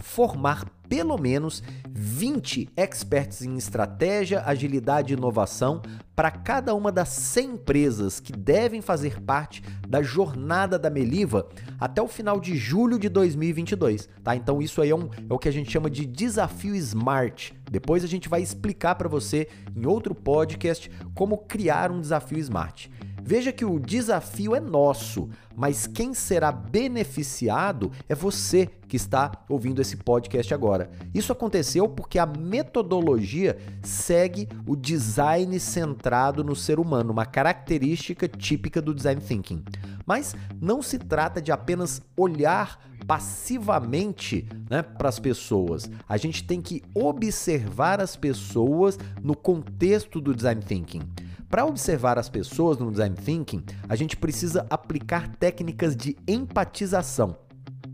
formar 0.00 0.64
pelo 0.88 1.18
menos 1.18 1.62
20 1.90 2.70
experts 2.76 3.42
em 3.42 3.56
estratégia, 3.56 4.42
agilidade 4.44 5.12
e 5.12 5.16
inovação 5.16 5.82
para 6.16 6.30
cada 6.30 6.74
uma 6.74 6.90
das 6.90 7.10
100 7.10 7.50
empresas 7.50 8.18
que 8.18 8.32
devem 8.32 8.80
fazer 8.80 9.20
parte 9.20 9.62
da 9.86 10.02
jornada 10.02 10.78
da 10.78 10.90
Meliva 10.90 11.48
até 11.78 12.02
o 12.02 12.08
final 12.08 12.40
de 12.40 12.56
julho 12.56 12.98
de 12.98 13.08
2022, 13.08 14.08
tá? 14.24 14.34
Então 14.34 14.60
isso 14.60 14.82
aí 14.82 14.90
é, 14.90 14.96
um, 14.96 15.08
é 15.28 15.32
o 15.32 15.38
que 15.38 15.48
a 15.48 15.52
gente 15.52 15.70
chama 15.70 15.88
de 15.88 16.04
desafio 16.04 16.74
Smart. 16.74 17.54
Depois 17.70 18.02
a 18.02 18.08
gente 18.08 18.28
vai 18.28 18.42
explicar 18.42 18.96
para 18.96 19.08
você 19.08 19.48
em 19.76 19.86
outro 19.86 20.14
podcast 20.14 20.90
como 21.14 21.38
criar 21.38 21.92
um 21.92 22.00
desafio 22.00 22.38
Smart. 22.38 22.90
Veja 23.30 23.52
que 23.52 23.62
o 23.62 23.78
desafio 23.78 24.54
é 24.54 24.58
nosso, 24.58 25.28
mas 25.54 25.86
quem 25.86 26.14
será 26.14 26.50
beneficiado 26.50 27.92
é 28.08 28.14
você 28.14 28.70
que 28.88 28.96
está 28.96 29.44
ouvindo 29.50 29.82
esse 29.82 29.98
podcast 29.98 30.54
agora. 30.54 30.90
Isso 31.12 31.30
aconteceu 31.30 31.86
porque 31.86 32.18
a 32.18 32.24
metodologia 32.24 33.58
segue 33.82 34.48
o 34.66 34.74
design 34.74 35.60
centrado 35.60 36.42
no 36.42 36.56
ser 36.56 36.80
humano, 36.80 37.12
uma 37.12 37.26
característica 37.26 38.26
típica 38.26 38.80
do 38.80 38.94
design 38.94 39.20
thinking. 39.20 39.62
Mas 40.06 40.34
não 40.58 40.80
se 40.80 40.98
trata 40.98 41.42
de 41.42 41.52
apenas 41.52 42.00
olhar 42.16 42.80
passivamente 43.06 44.48
né, 44.70 44.80
para 44.80 45.10
as 45.10 45.18
pessoas. 45.18 45.90
A 46.08 46.16
gente 46.16 46.44
tem 46.44 46.62
que 46.62 46.82
observar 46.94 48.00
as 48.00 48.16
pessoas 48.16 48.98
no 49.22 49.36
contexto 49.36 50.18
do 50.18 50.34
design 50.34 50.62
thinking. 50.62 51.02
Para 51.48 51.64
observar 51.64 52.18
as 52.18 52.28
pessoas 52.28 52.76
no 52.76 52.90
design 52.90 53.16
thinking, 53.16 53.64
a 53.88 53.96
gente 53.96 54.16
precisa 54.16 54.66
aplicar 54.68 55.28
técnicas 55.36 55.96
de 55.96 56.14
empatização. 56.26 57.36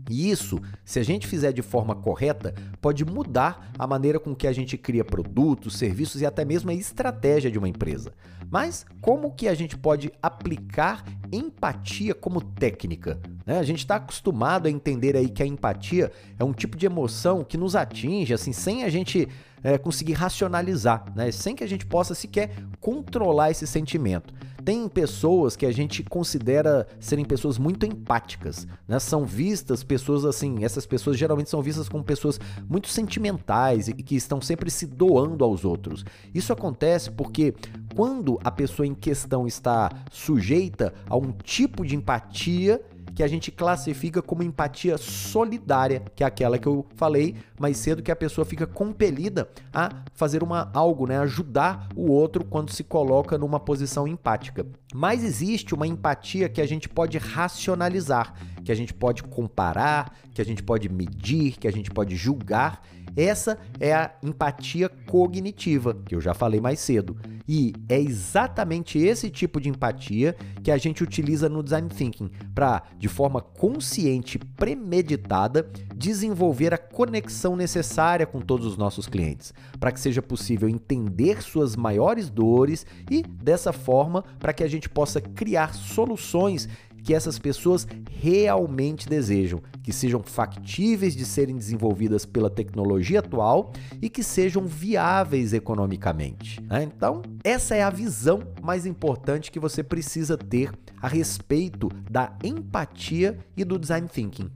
E 0.09 0.29
isso, 0.29 0.59
se 0.83 0.99
a 0.99 1.03
gente 1.03 1.25
fizer 1.25 1.51
de 1.51 1.61
forma 1.61 1.95
correta, 1.95 2.53
pode 2.79 3.03
mudar 3.03 3.71
a 3.79 3.87
maneira 3.87 4.19
com 4.19 4.35
que 4.35 4.45
a 4.45 4.53
gente 4.53 4.77
cria 4.77 5.03
produtos, 5.03 5.77
serviços 5.77 6.21
e 6.21 6.25
até 6.25 6.45
mesmo 6.45 6.69
a 6.69 6.73
estratégia 6.73 7.49
de 7.49 7.57
uma 7.57 7.67
empresa. 7.67 8.13
Mas 8.51 8.85
como 9.01 9.33
que 9.33 9.47
a 9.47 9.55
gente 9.55 9.75
pode 9.75 10.11
aplicar 10.21 11.03
empatia 11.31 12.13
como 12.13 12.41
técnica? 12.41 13.19
Né? 13.45 13.57
A 13.57 13.63
gente 13.63 13.79
está 13.79 13.95
acostumado 13.95 14.67
a 14.67 14.71
entender 14.71 15.15
aí 15.15 15.29
que 15.29 15.41
a 15.41 15.45
empatia 15.45 16.11
é 16.37 16.43
um 16.43 16.53
tipo 16.53 16.77
de 16.77 16.85
emoção 16.85 17.43
que 17.43 17.57
nos 17.57 17.75
atinge, 17.75 18.33
assim, 18.33 18.53
sem 18.53 18.83
a 18.83 18.89
gente 18.89 19.27
é, 19.65 19.79
conseguir 19.79 20.13
racionalizar, 20.13 21.11
né? 21.15 21.31
sem 21.31 21.55
que 21.55 21.63
a 21.63 21.67
gente 21.67 21.87
possa 21.87 22.13
sequer 22.13 22.51
controlar 22.79 23.49
esse 23.49 23.65
sentimento. 23.65 24.31
Tem 24.63 24.87
pessoas 24.87 25.55
que 25.55 25.65
a 25.65 25.71
gente 25.71 26.03
considera 26.03 26.87
serem 26.99 27.25
pessoas 27.25 27.57
muito 27.57 27.85
empáticas, 27.85 28.67
né? 28.87 28.97
São 28.97 29.23
vistas 29.23 29.83
pessoas 29.83 30.25
assim, 30.25 30.63
essas 30.63 30.87
pessoas 30.87 31.17
geralmente 31.17 31.51
são 31.51 31.61
vistas 31.61 31.87
como 31.87 32.03
pessoas 32.03 32.39
muito 32.67 32.87
sentimentais 32.87 33.87
e 33.87 33.93
que 33.93 34.15
estão 34.15 34.41
sempre 34.41 34.71
se 34.71 34.87
doando 34.87 35.43
aos 35.43 35.65
outros. 35.65 36.03
Isso 36.33 36.51
acontece 36.51 37.11
porque 37.11 37.53
quando 37.95 38.39
a 38.43 38.49
pessoa 38.49 38.87
em 38.87 38.95
questão 38.95 39.45
está 39.45 39.91
sujeita 40.11 40.93
a 41.07 41.15
um 41.15 41.31
tipo 41.31 41.85
de 41.85 41.95
empatia 41.95 42.81
que 43.15 43.23
a 43.23 43.27
gente 43.27 43.49
classifica 43.49 44.21
como 44.21 44.43
empatia 44.43 44.97
solidária, 44.97 46.03
que 46.13 46.23
é 46.23 46.27
aquela 46.27 46.59
que 46.59 46.67
eu 46.67 46.85
falei 46.95 47.35
mais 47.57 47.77
cedo, 47.77 48.03
que 48.03 48.11
a 48.11 48.15
pessoa 48.15 48.43
fica 48.43 48.67
compelida 48.67 49.49
a 49.73 50.03
fazer 50.13 50.43
uma 50.43 50.69
algo, 50.73 51.07
né, 51.07 51.17
ajudar 51.19 51.87
o 51.95 52.11
outro 52.11 52.43
quando 52.43 52.71
se 52.71 52.83
coloca 52.83 53.37
numa 53.37 53.59
posição 53.59 54.05
empática. 54.05 54.65
Mas 54.93 55.23
existe 55.23 55.73
uma 55.73 55.87
empatia 55.87 56.49
que 56.49 56.61
a 56.61 56.67
gente 56.67 56.89
pode 56.89 57.17
racionalizar, 57.17 58.33
que 58.63 58.71
a 58.71 58.75
gente 58.75 58.93
pode 58.93 59.23
comparar, 59.23 60.13
que 60.33 60.41
a 60.41 60.45
gente 60.45 60.61
pode 60.61 60.89
medir, 60.89 61.53
que 61.53 61.67
a 61.67 61.71
gente 61.71 61.89
pode 61.89 62.15
julgar 62.17 62.81
essa 63.15 63.57
é 63.79 63.93
a 63.93 64.11
empatia 64.21 64.89
cognitiva, 64.89 65.97
que 66.05 66.15
eu 66.15 66.21
já 66.21 66.33
falei 66.33 66.59
mais 66.59 66.79
cedo. 66.79 67.17
E 67.47 67.73
é 67.87 67.99
exatamente 67.99 68.97
esse 68.97 69.29
tipo 69.29 69.61
de 69.61 69.69
empatia 69.69 70.35
que 70.63 70.71
a 70.71 70.77
gente 70.77 71.03
utiliza 71.03 71.47
no 71.47 71.61
design 71.61 71.87
thinking 71.89 72.29
para, 72.53 72.83
de 72.97 73.07
forma 73.07 73.39
consciente, 73.39 74.39
premeditada, 74.39 75.69
desenvolver 75.95 76.73
a 76.73 76.77
conexão 76.77 77.55
necessária 77.55 78.25
com 78.25 78.41
todos 78.41 78.65
os 78.65 78.77
nossos 78.77 79.07
clientes, 79.07 79.53
para 79.79 79.91
que 79.91 79.99
seja 79.99 80.21
possível 80.21 80.67
entender 80.67 81.41
suas 81.41 81.75
maiores 81.75 82.29
dores 82.29 82.85
e, 83.09 83.21
dessa 83.21 83.71
forma, 83.71 84.23
para 84.39 84.53
que 84.53 84.63
a 84.63 84.67
gente 84.67 84.89
possa 84.89 85.21
criar 85.21 85.73
soluções 85.73 86.67
que 87.05 87.13
essas 87.13 87.37
pessoas 87.37 87.87
realmente 88.09 89.07
desejam, 89.07 89.61
que 89.83 89.93
sejam 89.93 90.23
factíveis 90.23 91.15
de 91.15 91.23
serem 91.23 91.55
desenvolvidas 91.55 92.25
pela 92.25 92.49
tecnologia 92.49 93.19
atual 93.19 93.71
e 94.01 94.09
que 94.09 94.23
sejam 94.23 94.65
viáveis 94.65 95.53
economicamente. 95.53 96.59
Né? 96.63 96.81
Então, 96.81 97.21
essa 97.43 97.75
é 97.75 97.83
a 97.83 97.91
visão 97.91 98.41
mais 98.59 98.87
importante 98.87 99.51
que 99.51 99.59
você 99.59 99.83
precisa 99.83 100.35
ter 100.35 100.71
a 100.99 101.07
respeito 101.07 101.89
da 102.09 102.35
empatia 102.43 103.37
e 103.55 103.63
do 103.63 103.77
design 103.77 104.07
thinking. 104.07 104.49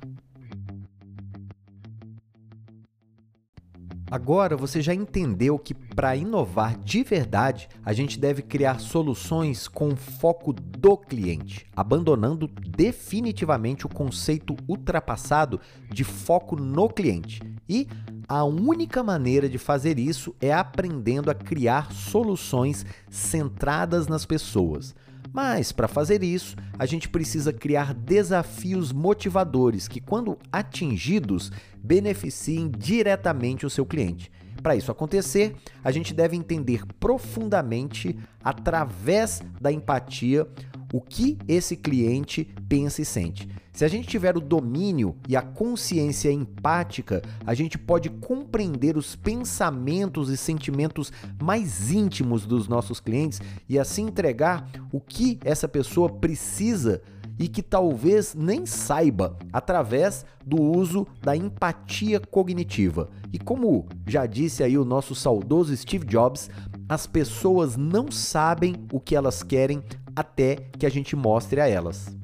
Agora 4.11 4.57
você 4.57 4.81
já 4.81 4.93
entendeu 4.93 5.59
que 5.59 5.73
para 5.73 6.15
inovar 6.15 6.77
de 6.79 7.03
verdade, 7.03 7.69
a 7.85 7.93
gente 7.93 8.19
deve 8.19 8.41
criar 8.41 8.79
soluções 8.79 9.67
com 9.67 9.95
foco 9.95 10.51
do 10.51 10.97
cliente, 10.97 11.67
abandonando 11.75 12.47
definitivamente 12.47 13.85
o 13.85 13.89
conceito 13.89 14.55
ultrapassado 14.67 15.59
de 15.91 16.03
foco 16.03 16.55
no 16.55 16.89
cliente. 16.89 17.39
E 17.67 17.87
a 18.27 18.43
única 18.43 19.03
maneira 19.03 19.47
de 19.47 19.59
fazer 19.59 19.99
isso 19.99 20.35
é 20.41 20.51
aprendendo 20.51 21.29
a 21.29 21.35
criar 21.35 21.91
soluções 21.91 22.85
centradas 23.09 24.07
nas 24.07 24.25
pessoas. 24.25 24.95
Mas 25.33 25.71
para 25.71 25.87
fazer 25.87 26.23
isso, 26.23 26.55
a 26.77 26.85
gente 26.85 27.07
precisa 27.07 27.53
criar 27.53 27.93
desafios 27.93 28.91
motivadores 28.91 29.87
que, 29.87 29.99
quando 29.99 30.37
atingidos, 30.51 31.51
beneficiem 31.77 32.69
diretamente 32.69 33.65
o 33.65 33.69
seu 33.69 33.85
cliente. 33.85 34.31
Para 34.61 34.75
isso 34.75 34.91
acontecer, 34.91 35.55
a 35.83 35.91
gente 35.91 36.13
deve 36.13 36.35
entender 36.35 36.83
profundamente, 36.99 38.17
através 38.43 39.41
da 39.59 39.71
empatia, 39.71 40.47
o 40.91 40.99
que 40.99 41.37
esse 41.47 41.77
cliente 41.77 42.47
pensa 42.67 43.01
e 43.01 43.05
sente. 43.05 43.47
Se 43.79 43.85
a 43.85 43.87
gente 43.87 44.09
tiver 44.09 44.35
o 44.35 44.41
domínio 44.41 45.15
e 45.25 45.37
a 45.37 45.41
consciência 45.41 46.29
empática, 46.29 47.21
a 47.45 47.53
gente 47.53 47.77
pode 47.77 48.09
compreender 48.09 48.97
os 48.97 49.15
pensamentos 49.15 50.29
e 50.29 50.35
sentimentos 50.35 51.13
mais 51.41 51.89
íntimos 51.89 52.45
dos 52.45 52.67
nossos 52.67 52.99
clientes 52.99 53.41
e 53.69 53.79
assim 53.79 54.07
entregar 54.07 54.69
o 54.91 54.99
que 54.99 55.39
essa 55.45 55.65
pessoa 55.65 56.09
precisa 56.09 57.01
e 57.39 57.47
que 57.47 57.63
talvez 57.63 58.35
nem 58.35 58.65
saiba 58.65 59.37
através 59.53 60.25
do 60.45 60.61
uso 60.61 61.07
da 61.21 61.33
empatia 61.33 62.19
cognitiva. 62.19 63.09
E 63.31 63.39
como 63.39 63.87
já 64.05 64.25
disse 64.25 64.61
aí 64.61 64.77
o 64.77 64.83
nosso 64.83 65.15
saudoso 65.15 65.73
Steve 65.77 66.05
Jobs, 66.05 66.49
as 66.89 67.07
pessoas 67.07 67.77
não 67.77 68.11
sabem 68.11 68.75
o 68.91 68.99
que 68.99 69.15
elas 69.15 69.41
querem 69.41 69.81
até 70.13 70.57
que 70.77 70.85
a 70.85 70.89
gente 70.89 71.15
mostre 71.15 71.61
a 71.61 71.67
elas. 71.69 72.18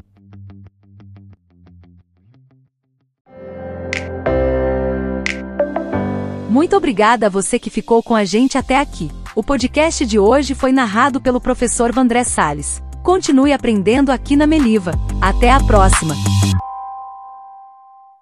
Muito 6.56 6.78
obrigada 6.78 7.28
a 7.28 7.30
você 7.30 7.60
que 7.60 7.70
ficou 7.70 8.02
com 8.02 8.16
a 8.16 8.24
gente 8.24 8.58
até 8.58 8.80
aqui. 8.80 9.12
O 9.36 9.44
podcast 9.44 10.06
de 10.06 10.18
hoje 10.18 10.56
foi 10.56 10.72
narrado 10.72 11.20
pelo 11.20 11.42
professor 11.42 11.92
Vandré 11.92 12.24
Sales. 12.24 12.82
Continue 13.04 13.52
aprendendo 13.52 14.10
aqui 14.10 14.38
na 14.38 14.48
Meliva. 14.48 14.94
Até 15.22 15.52
a 15.52 15.60
próxima! 15.60 16.16